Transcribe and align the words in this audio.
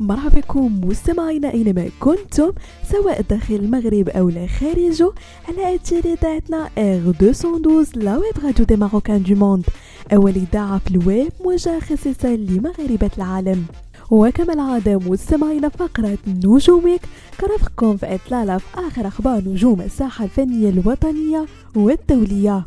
مرحبا 0.00 0.40
بكم 0.40 0.80
مستمعينا 0.84 1.52
أينما 1.52 1.88
كنتم 2.00 2.52
سواء 2.90 3.20
داخل 3.22 3.54
المغرب 3.54 4.08
أو 4.08 4.28
لا 4.28 4.46
خارجه 4.46 5.12
على 5.48 5.74
أثير 5.74 6.04
إذاعتنا 6.04 6.70
R212 6.78 7.12
la 7.20 8.16
web 8.18 8.44
radio 8.44 8.64
des 8.66 8.76
marocains 8.76 9.22
du 9.22 9.34
monde 9.34 9.64
أول 10.12 10.30
إذاعة 10.30 10.78
في 10.78 10.90
الويب 10.90 11.32
موجهه 11.40 11.80
خصيصا 11.80 12.28
لمغاربة 12.28 13.10
العالم. 13.16 13.64
وكما 14.10 14.52
العادة 14.52 14.98
مستمعين 14.98 15.68
فقرة 15.68 16.18
نجوم 16.26 16.63
week 16.63 17.00
كترافقكم 17.40 17.96
في 17.96 18.14
إطلالة 18.14 18.58
في 18.58 18.66
آخر 18.74 19.06
أخبار 19.06 19.42
نجوم 19.46 19.80
الساحة 19.80 20.24
الفنية 20.24 20.68
الوطنية 20.70 21.46
والدولية. 21.76 22.66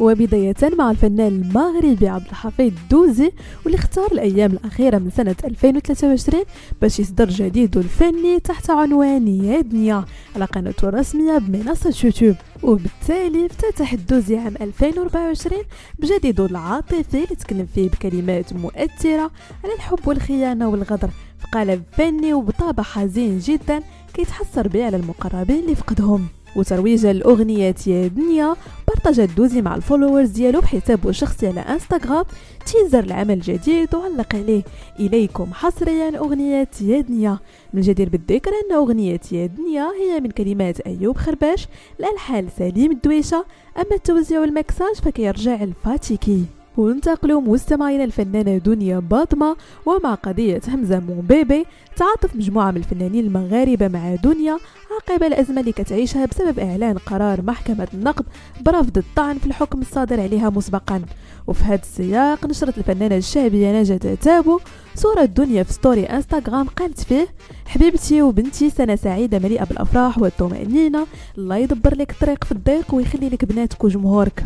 وبداية 0.00 0.54
مع 0.78 0.90
الفنان 0.90 1.26
المغربي 1.26 2.08
عبد 2.08 2.26
الحفيظ 2.26 2.72
دوزي 2.90 3.32
واللي 3.64 3.78
اختار 3.78 4.12
الأيام 4.12 4.52
الأخيرة 4.52 4.98
من 4.98 5.10
سنة 5.10 5.36
2023 5.44 6.42
باش 6.82 7.00
يصدر 7.00 7.28
جديده 7.28 7.80
الفني 7.80 8.40
تحت 8.40 8.70
عنوان 8.70 9.28
يا 9.28 9.60
دنيا 9.60 10.04
على 10.36 10.44
قناته 10.44 10.88
الرسمية 10.88 11.38
بمنصة 11.38 11.94
يوتيوب. 12.04 12.36
وبالتالي 12.62 13.46
افتتح 13.46 13.92
الدوزي 13.92 14.36
عام 14.36 14.54
2024 14.60 15.62
بجديده 15.98 16.46
العاطفي 16.46 17.14
اللي 17.14 17.26
تكلم 17.26 17.66
فيه 17.74 17.88
بكلمات 17.90 18.52
مؤثرة 18.52 19.30
على 19.64 19.74
الحب 19.74 20.08
والخيانة 20.08 20.68
والغدر 20.68 21.08
في 21.38 21.46
قالب 21.52 21.82
فني 21.92 22.34
وبطابع 22.34 22.82
حزين 22.82 23.38
جدا 23.38 23.82
كيتحسر 24.14 24.68
به 24.68 24.84
على 24.84 24.96
المقربين 24.96 25.58
اللي 25.58 25.74
فقدهم. 25.74 26.26
وترويجا 26.56 27.12
لأغنية 27.12 27.74
يا 27.86 28.06
دنيا 28.06 28.56
partage 29.04 29.20
الدوزي 29.20 29.62
مع 29.62 29.74
ال 29.74 29.79
followers 29.79 30.28
ديالو 30.28 30.60
بحسابه 30.60 31.10
الشخصي 31.10 31.46
على 31.46 31.60
إنستغرام 31.60 32.24
teaser 32.66 33.04
العمل 33.04 33.34
الجديد 33.34 33.94
وعلق 33.94 34.34
عليه. 34.34 34.62
إليكم 35.00 35.46
حصريا 35.52 36.18
أغنية 36.18 36.68
يا 36.80 37.00
دنيا 37.00 37.38
من 37.72 37.80
الجدير 37.80 38.08
بالذكر 38.08 38.50
أن 38.50 38.76
أغنية 38.76 39.20
يا 39.32 39.46
دنيا 39.46 39.90
هي 40.00 40.20
من 40.20 40.30
كلمات 40.30 40.80
أيوب 40.80 41.16
خرباش 41.16 41.68
الألحان 42.00 42.48
سليم 42.58 42.90
الدويشة. 42.90 43.44
أما 43.76 43.94
التوزيع 43.96 44.40
والمكساج 44.40 44.94
فكيرجع 44.94 45.62
الفاتيكي. 45.62 46.44
وننتقلوا 46.76 47.40
مستمعين 47.40 48.00
الفنانة 48.00 48.58
دنيا 48.58 48.98
باطمة 48.98 49.56
ومع 49.86 50.14
قضية 50.14 50.60
همزة 50.68 50.98
بيبي 50.98 51.66
تعاطف 51.96 52.36
مجموعة 52.36 52.70
من 52.70 52.76
الفنانين 52.76 53.24
المغاربة 53.24 53.88
مع 53.88 54.14
دنيا 54.14 54.58
عقب 54.90 55.22
الأزمة 55.22 55.60
اللي 55.60 55.72
كتعيشها 55.72 56.26
بسبب 56.26 56.58
إعلان 56.58 56.98
قرار 56.98 57.42
محكمة 57.42 57.88
النقد 57.94 58.24
برفض 58.60 58.98
الطعن 58.98 59.38
في 59.38 59.46
الحكم 59.46 59.80
الصادر 59.80 60.20
عليها 60.20 60.50
مسبقا. 60.50 61.02
وفي 61.46 61.64
هذا 61.64 61.80
السياق 61.82 62.46
نشرت 62.46 62.78
الفنانة 62.78 63.16
الشعبية 63.16 63.80
نجاة 63.80 64.14
تابو 64.14 64.60
صورة 64.94 65.24
دنيا 65.24 65.62
في 65.62 65.72
ستوري 65.72 66.04
انستغرام 66.04 66.66
قالت 66.66 67.00
فيه 67.00 67.28
حبيبتي 67.66 68.22
وبنتي 68.22 68.70
سنة 68.70 68.96
سعيدة 68.96 69.38
مليئة 69.38 69.64
بالأفراح 69.64 70.18
والطمأنينة 70.18 71.06
الله 71.38 71.56
يدبر 71.56 71.94
لك 71.94 72.10
الطريق 72.10 72.44
في 72.44 72.52
الضيق 72.52 72.94
ويخلي 72.94 73.28
لك 73.28 73.44
بناتك 73.44 73.84
وجمهورك. 73.84 74.44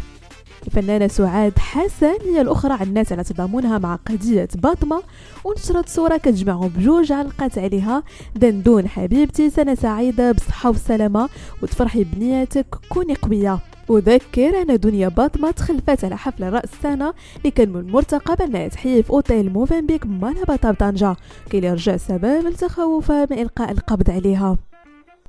الفنانة 0.66 1.06
سعاد 1.06 1.58
حسن. 1.58 2.16
هي 2.24 2.40
الأخرى 2.40 2.72
على 2.72 2.88
الناس 2.88 3.12
على 3.12 3.24
تضامنها 3.24 3.78
مع 3.78 3.94
قضية 3.94 4.48
باطمة 4.54 5.02
ونشرت 5.44 5.88
صورة 5.88 6.16
كتجمعهم 6.16 6.68
بجوج 6.68 7.12
علقات 7.12 7.58
عليها. 7.58 8.02
دندون 8.36 8.88
حبيبتي 8.88 9.50
سنة 9.50 9.74
سعيدة 9.74 10.32
بالصحة 10.32 10.70
والسلامة 10.70 11.28
وتفرحي 11.62 12.04
بنياتك 12.04 12.66
كوني 12.88 13.14
قوية. 13.14 13.58
وذكر 13.88 14.62
أن 14.62 14.80
دنيا 14.80 15.08
باطمة 15.08 15.50
تخلفت 15.50 16.04
على 16.04 16.16
حفل 16.16 16.52
رأس 16.52 16.68
السنة 16.72 17.14
اللي 17.38 17.50
كان 17.50 17.68
من 17.68 17.80
المرتقب 17.80 18.42
أنها 18.42 18.68
تحيي 18.68 19.02
في 19.02 19.10
أوتيل 19.10 19.52
موفنبيك 19.52 20.06
بمالاباطا 20.06 20.44
بطنجة 20.44 21.16
كي 21.50 21.60
رجع 21.60 21.96
سبب 21.96 22.46
لتخوفها 22.46 23.26
من 23.30 23.38
إلقاء 23.38 23.70
القبض 23.70 24.10
عليها. 24.10 24.56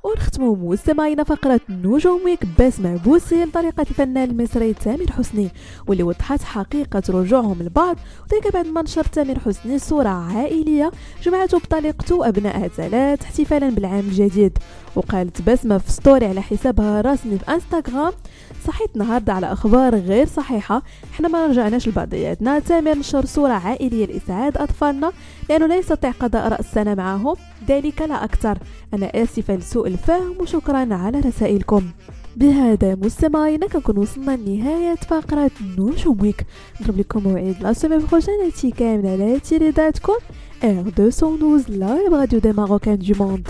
ونختموا 0.06 0.56
مستمعينا 0.56 1.24
فقرة 1.24 1.60
نجوم 1.68 2.20
week 2.24 2.46
باسمة 2.58 2.96
بوسي 2.96 3.44
لطليقة 3.44 3.80
الفنان 3.80 4.30
المصري 4.30 4.72
تامر 4.72 5.12
حسني 5.12 5.50
واللي 5.86 6.02
وضحت 6.02 6.42
حقيقة 6.42 7.02
رجوعهم 7.08 7.62
لبعض 7.62 7.96
وذلك 8.32 8.52
بعد 8.52 8.66
ما 8.66 8.82
نشر 8.82 9.04
تامر 9.04 9.38
حسني 9.38 9.78
صورة 9.78 10.08
عائلية 10.08 10.90
جمعته 11.22 11.58
بطليقته 11.58 12.14
وأبنائها 12.14 12.68
ثلاث 12.68 13.22
احتفالا 13.22 13.70
بالعام 13.70 13.98
الجديد. 13.98 14.58
وقالت 14.96 15.42
بسمة 15.42 15.78
في 15.78 15.92
ستوري 15.92 16.26
على 16.26 16.42
حسابها 16.42 17.00
الرسمي 17.00 17.38
في 17.38 17.52
انستغرام 17.54 18.12
صحيت 18.66 18.90
النهارده 18.94 19.32
على 19.32 19.52
أخبار 19.52 19.94
غير 19.94 20.26
صحيحة 20.26 20.82
إحنا 21.14 21.28
ما 21.28 21.46
رجعناش 21.46 21.88
لبعضياتنا. 21.88 22.58
تامر 22.58 22.98
نشر 22.98 23.24
صورة 23.24 23.52
عائلية 23.52 24.06
لإسعاد 24.06 24.56
أطفالنا 24.56 25.12
لأنه 25.48 25.66
لا 25.66 25.76
يستطيع 25.76 26.10
قضاء 26.10 26.48
رأس 26.48 26.60
السنة 26.60 26.94
معهم 26.94 27.36
ذلك 27.68 28.02
لا 28.02 28.24
أكثر. 28.24 28.58
أنا 28.94 29.10
آسفة 29.14 29.56
لسوء 29.56 29.88
الفهم 29.96 30.34
وشكرا 30.40 30.94
على 30.94 31.20
رسائلكم. 31.20 31.82
بهذا 32.36 32.94
مستمعينا 32.94 33.66
كنكون 33.66 33.98
وصلنا 33.98 34.36
لنهاية 34.36 34.94
فقرة 34.94 35.50
نجوم 35.78 36.20
week 36.22 36.46
نضرب 36.80 36.98
لكم 36.98 37.22
موعد 37.22 37.56
la 37.60 37.72
semaine 37.72 37.98
prochaine 37.98 38.34
هادشي 38.44 38.70
كامل 38.70 39.06
على 39.06 39.40
إذاعتكم 39.40 40.12
R212 40.62 41.70
la 41.70 41.87
web 41.87 42.12
radio 42.12 42.38
des 42.38 42.52
marocains 42.52 42.98
du 42.98 43.24
monde 43.24 43.48